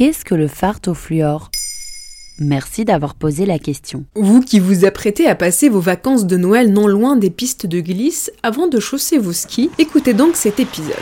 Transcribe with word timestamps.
Qu'est-ce 0.00 0.24
que 0.24 0.34
le 0.34 0.48
fart 0.48 0.80
au 0.86 0.94
fluor? 0.94 1.50
Merci 2.38 2.86
d'avoir 2.86 3.14
posé 3.14 3.44
la 3.44 3.58
question. 3.58 4.06
Vous 4.14 4.40
qui 4.40 4.58
vous 4.58 4.86
apprêtez 4.86 5.26
à 5.26 5.34
passer 5.34 5.68
vos 5.68 5.78
vacances 5.78 6.24
de 6.24 6.38
Noël 6.38 6.72
non 6.72 6.86
loin 6.86 7.16
des 7.16 7.28
pistes 7.28 7.66
de 7.66 7.80
glisse, 7.80 8.32
avant 8.42 8.66
de 8.66 8.80
chausser 8.80 9.18
vos 9.18 9.34
skis, 9.34 9.68
écoutez 9.78 10.14
donc 10.14 10.36
cet 10.36 10.58
épisode. 10.58 10.94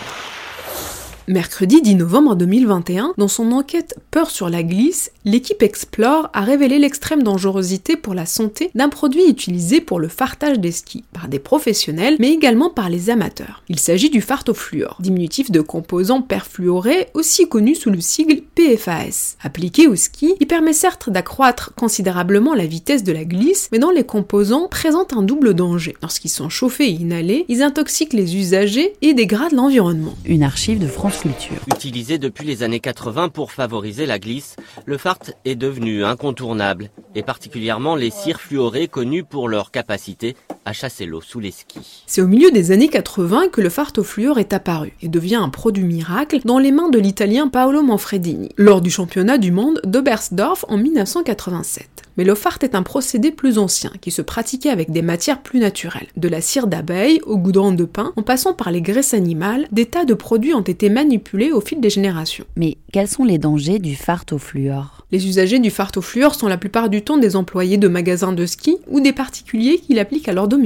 Mercredi 1.29 1.83
10 1.83 1.97
novembre 1.97 2.37
2021, 2.37 3.13
dans 3.19 3.29
son 3.29 3.53
enquête 3.53 3.99
Peur 4.11 4.31
sur 4.31 4.49
la 4.49 4.63
glisse, 4.63 5.13
l'équipe 5.27 5.63
Explore 5.63 6.31
a 6.33 6.41
révélé 6.41 6.79
l'extrême 6.79 7.23
dangerosité 7.23 7.97
pour 7.97 8.15
la 8.15 8.25
santé 8.25 8.71
d'un 8.75 8.89
produit 8.89 9.29
utilisé 9.29 9.83
pour 9.83 10.01
le 10.01 10.09
fartage 10.09 10.59
des 10.59 10.73
skis 10.73 11.05
par 11.13 11.29
des 11.29 11.39
professionnels, 11.39 12.17
mais 12.19 12.33
également 12.33 12.71
par 12.71 12.89
les 12.89 13.11
amateurs. 13.11 13.63
Il 13.69 13.79
s'agit 13.79 14.09
du 14.09 14.25
fluor, 14.55 14.97
diminutif 15.01 15.51
de 15.51 15.61
composants 15.61 16.23
perfluorés, 16.23 17.09
aussi 17.13 17.47
connu 17.47 17.75
sous 17.75 17.91
le 17.91 18.01
sigle 18.01 18.41
PFAS. 18.55 19.37
Appliqué 19.43 19.87
au 19.87 19.97
ski, 19.97 20.35
il 20.41 20.47
permet 20.47 20.73
certes 20.73 21.11
d'accroître 21.11 21.75
considérablement 21.75 22.55
la 22.55 22.65
vitesse 22.65 23.05
de 23.05 23.13
la 23.13 23.27
glisse, 23.27 23.69
mais 23.71 23.79
dans 23.79 23.91
les 23.91 24.05
composants 24.05 24.69
présentent 24.69 25.13
un 25.13 25.23
double 25.23 25.53
danger. 25.53 25.95
Lorsqu'ils 26.01 26.31
sont 26.31 26.49
chauffés 26.49 26.89
et 26.89 26.93
inhalés, 26.93 27.45
ils 27.49 27.63
intoxiquent 27.63 28.15
les 28.15 28.35
usagers 28.35 28.95
et 29.03 29.13
dégradent 29.13 29.53
l'environnement. 29.53 30.15
Une 30.25 30.43
archive 30.43 30.79
de 30.79 30.87
France 30.87 31.18
Utilisé 31.67 32.19
depuis 32.19 32.47
les 32.47 32.63
années 32.63 32.81
80 32.81 33.31
pour 33.31 33.51
favoriser 33.51 34.07
la 34.07 34.19
glisse, 34.19 34.57
le 34.87 34.99
fart 34.99 35.19
est 35.45 35.57
devenu 35.57 36.05
incontournable, 36.05 36.91
et 37.15 37.23
particulièrement 37.23 37.97
les 37.97 38.11
cires 38.11 38.41
fluorées 38.41 38.89
connues 38.89 39.25
pour 39.25 39.49
leur 39.49 39.71
capacité 39.71 40.37
à 40.69 40.75
chasser 40.75 41.07
l'eau 41.07 41.23
sous 41.23 41.41
les 41.41 41.51
skis. 41.51 42.03
C'est 42.07 42.21
au 42.21 42.27
milieu 42.27 42.51
des 42.51 42.73
années 42.73 42.89
80 42.89 43.49
que 43.51 43.63
le 43.63 43.71
fart 43.71 43.93
au 43.97 44.03
fluor 44.03 44.39
est 44.39 44.53
apparu 44.53 44.93
et 45.01 45.09
devient 45.09 45.37
un 45.37 45.49
produit 45.49 45.83
miracle 45.83 46.41
dans 46.45 46.59
les 46.59 46.73
mains 46.73 46.91
de 46.91 46.99
l'italien 46.99 47.49
Paolo 47.49 47.83
Manfredini 47.83 48.51
lors 48.59 48.83
du 48.83 48.91
championnat 48.91 49.39
du 49.39 49.51
monde 49.51 49.81
d'Oberstdorf 49.85 50.67
en 50.69 50.77
1987. 50.77 51.89
Mais 52.19 52.25
le 52.25 52.35
fart 52.35 52.59
est 52.63 52.75
un 52.75 52.83
procédé 52.83 53.31
plus 53.31 53.59
ancien 53.59 53.93
qui 54.01 54.11
se 54.11 54.23
pratiquait 54.23 54.71
avec 54.71 54.91
des 54.91 55.03
matières 55.03 55.41
plus 55.41 55.61
naturelles. 55.61 56.09
De 56.17 56.29
la 56.29 56.41
cire 56.41 56.67
d'abeille 56.67 57.21
au 57.25 57.39
goudron 57.39 57.73
de 57.73 57.85
pain, 57.85 58.13
en 58.17 58.23
passant 58.23 58.55
par 58.55 58.73
les 58.73 58.83
graisses 58.83 59.15
animales, 59.15 59.69
des 59.71 59.87
tas 59.87 60.05
de 60.05 60.15
produits 60.15 60.53
ont 60.53 60.61
été 60.61 60.91
manipulés 60.91 61.53
au 61.53 61.61
fil 61.61 61.81
des 61.81 61.91
générations. 61.91 62.45
Mais 62.57 62.77
quels 62.93 63.09
sont 63.09 63.25
les 63.25 63.39
dangers 63.39 63.79
du 63.79 63.95
fart 63.95 64.25
au 64.33 64.39
fluor? 64.39 65.07
Les 65.13 65.29
usagers 65.29 65.61
du 65.61 65.71
fart 65.71 65.93
au 65.97 66.03
fluor 66.03 66.35
sont 66.35 66.49
la 66.49 66.59
plupart 66.59 66.91
du 66.91 67.03
temps 67.03 67.19
des 67.19 67.37
employés 67.37 67.79
de 67.79 67.89
magasins 67.89 68.33
de 68.33 68.45
ski 68.47 68.77
ou 68.89 69.01
des 69.01 69.13
particuliers 69.13 69.79
qui 69.79 69.95
l'appliquent 69.95 70.29
à 70.29 70.33
leur 70.33 70.49
domicile 70.49 70.58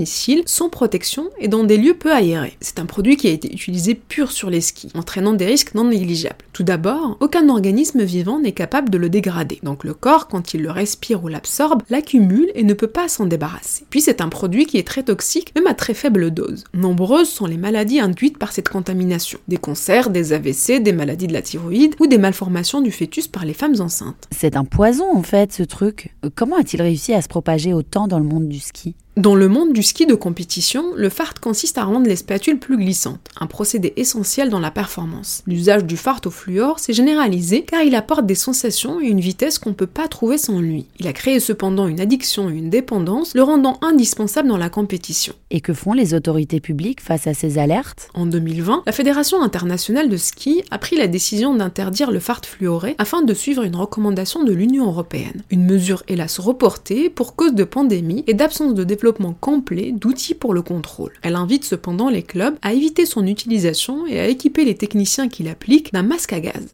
sans 0.47 0.69
protection 0.69 1.29
et 1.39 1.48
dans 1.48 1.65
des 1.65 1.77
lieux 1.77 1.95
peu 1.95 2.12
aérés. 2.12 2.57
C'est 2.61 2.79
un 2.79 2.87
produit 2.87 3.17
qui 3.17 3.29
a 3.29 3.31
été 3.31 3.53
utilisé 3.53 3.95
pur 3.95 4.33
sur 4.33 4.51
les 4.51 4.61
skis, 4.61 4.91
entraînant 4.95 5.33
des 5.33 5.47
risques 5.47 5.75
non 5.75 5.85
négligeables. 5.85 6.37
Tout 6.53 6.62
d'abord, 6.62 7.17
aucun 7.21 7.48
organisme 7.48 8.03
vivant 8.03 8.39
n'est 8.39 8.53
capable 8.53 8.91
de 8.91 8.98
le 8.98 9.09
dégrader. 9.09 9.59
Donc 9.63 9.85
le 9.85 9.95
corps, 9.95 10.29
quand 10.29 10.55
il 10.55 10.63
le 10.63 10.70
respire 10.70 11.25
ou 11.25 11.29
l'absorbe, 11.29 11.83
l'accumule 11.91 12.51
et 12.55 12.63
ne 12.63 12.75
peut 12.75 12.87
pas 12.87 13.09
s'en 13.09 13.27
débarrasser. 13.27 13.85
Puis 13.91 14.01
c'est 14.01 14.20
un 14.20 14.29
produit 14.29 14.67
qui 14.67 14.79
est 14.79 14.87
très 14.87 15.03
toxique, 15.03 15.53
même 15.55 15.67
à 15.67 15.75
très 15.75 15.95
faible 15.95 16.31
dose. 16.31 16.65
Nombreuses 16.75 17.29
sont 17.29 17.47
les 17.47 17.57
maladies 17.57 18.01
induites 18.01 18.39
par 18.39 18.53
cette 18.53 18.69
contamination. 18.69 19.39
Des 19.48 19.57
cancers, 19.57 20.11
des 20.11 20.33
AVC, 20.33 20.83
des 20.83 20.93
maladies 20.93 21.27
de 21.27 21.33
la 21.33 21.43
thyroïde 21.43 21.95
ou 22.01 22.07
des 22.07 22.19
malformations 22.19 22.81
du 22.81 22.91
fœtus 22.91 23.29
par 23.29 23.45
les 23.45 23.55
femmes 23.55 23.81
enceintes. 23.81 24.29
C'est 24.31 24.57
un 24.57 24.65
poison 24.65 25.07
en 25.15 25.23
fait 25.23 25.53
ce 25.53 25.63
truc. 25.63 26.15
Comment 26.35 26.57
a-t-il 26.57 26.83
réussi 26.83 27.13
à 27.13 27.23
se 27.23 27.29
propager 27.29 27.73
autant 27.73 28.09
dans 28.09 28.19
le 28.19 28.25
monde 28.25 28.48
du 28.48 28.61
ski? 28.61 28.95
Dans 29.19 29.35
le 29.35 29.47
monde 29.47 29.75
du 29.75 29.83
ski 29.83 30.07
de 30.07 30.15
compétition, 30.15 30.95
le 30.97 31.11
fart 31.11 31.35
consiste 31.39 31.77
à 31.77 31.85
rendre 31.85 32.07
les 32.07 32.17
spatules 32.17 32.59
plus 32.59 32.79
glissantes, 32.79 33.29
un 33.39 33.47
procédé 33.47 33.93
essentiel 33.97 34.49
dans 34.49 34.59
la 34.59 34.71
performance. 34.71 35.43
L'usage 35.47 35.85
du 35.85 35.99
fart 35.99 36.23
au 36.25 36.31
fluor 36.31 36.79
s'est 36.79 36.95
généralisé 36.95 37.61
car 37.63 37.83
il 37.83 37.95
apporte 37.95 38.25
des 38.25 38.35
sensations 38.35 39.03
et 39.03 39.09
une 39.09 39.21
vitesse 39.21 39.59
qu'on 39.59 39.69
ne 39.69 39.75
peut 39.75 39.87
pas 39.87 40.09
trouver 40.09 40.39
sans 40.39 40.61
lui. 40.61 40.87
Il 40.99 41.07
a 41.07 41.13
créé 41.13 41.41
cependant 41.41 41.89
une 41.89 42.01
addiction 42.01 42.48
et 42.48 42.55
une 42.55 42.70
dépendance, 42.70 43.35
le 43.35 43.42
rendant 43.42 43.79
indispensable 43.83 44.48
dans 44.48 44.57
la 44.57 44.70
compétition. 44.70 45.35
Et 45.51 45.61
que 45.61 45.75
font 45.75 45.92
les 45.92 46.15
autorités 46.15 46.61
publiques 46.61 47.03
face 47.03 47.27
à 47.27 47.35
ces 47.35 47.59
alertes? 47.59 48.09
En 48.15 48.25
2020, 48.25 48.85
la 48.86 48.92
Fédération 48.92 49.42
internationale 49.42 50.09
de 50.09 50.17
ski 50.17 50.63
a 50.70 50.79
pris 50.79 50.97
la 50.97 51.07
décision 51.07 51.55
d'interdire 51.55 52.13
le 52.13 52.19
fart 52.19 52.47
fluoré 52.47 52.95
afin 52.97 53.20
de 53.20 53.35
suivre 53.35 53.63
une 53.63 53.77
recommandation 53.77 54.42
de 54.42 54.53
l'Union 54.53 54.86
européenne. 54.86 55.42
Une 55.51 55.67
mesure 55.67 56.03
hélas 56.09 56.39
reportée 56.39 57.11
pour 57.11 57.36
cause 57.36 57.53
de 57.53 57.65
pandémie 57.65 58.25
et 58.27 58.33
d'absence 58.33 58.73
de 58.73 58.85
développement 58.85 59.02
complet 59.11 59.92
d'outils 59.92 60.35
pour 60.35 60.55
le 60.55 60.63
contrôle. 60.63 61.13
Elle 61.23 61.35
invite 61.35 61.64
cependant 61.64 62.08
les 62.08 62.23
clubs 62.23 62.57
à 62.63 62.73
éviter 62.73 63.07
son 63.07 63.27
utilisation 63.27 64.07
et 64.07 64.20
à 64.20 64.29
équiper 64.29 64.64
les 64.64 64.77
techniciens 64.77 65.29
qui 65.29 65.42
l'appliquent 65.42 65.92
d'un 65.92 66.02
masque 66.02 66.33
à 66.33 66.40
gaz. 66.40 66.68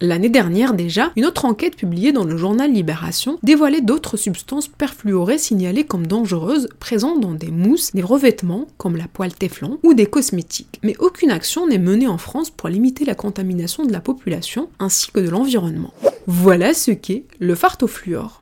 L'année 0.00 0.30
dernière 0.30 0.74
déjà, 0.74 1.12
une 1.14 1.26
autre 1.26 1.44
enquête 1.44 1.76
publiée 1.76 2.10
dans 2.10 2.24
le 2.24 2.36
journal 2.36 2.72
Libération 2.72 3.38
dévoilait 3.44 3.80
d'autres 3.80 4.16
substances 4.16 4.66
perfluorées 4.66 5.38
signalées 5.38 5.84
comme 5.84 6.08
dangereuses 6.08 6.68
présentes 6.80 7.20
dans 7.20 7.34
des 7.34 7.52
mousses, 7.52 7.92
des 7.92 8.02
revêtements 8.02 8.66
comme 8.78 8.96
la 8.96 9.06
poêle 9.06 9.32
Teflon 9.32 9.78
ou 9.84 9.94
des 9.94 10.06
cosmétiques. 10.06 10.80
Mais 10.82 10.96
aucune 10.98 11.30
action 11.30 11.68
n'est 11.68 11.78
menée 11.78 12.08
en 12.08 12.18
France 12.18 12.50
pour 12.50 12.68
limiter 12.68 13.04
la 13.04 13.14
contamination 13.14 13.84
de 13.84 13.92
la 13.92 14.00
population 14.00 14.68
ainsi 14.80 15.12
que 15.12 15.20
de 15.20 15.30
l'environnement. 15.30 15.94
Voilà 16.26 16.74
ce 16.74 16.90
qu'est 16.90 17.24
le 17.38 17.54
fluor. 17.54 18.41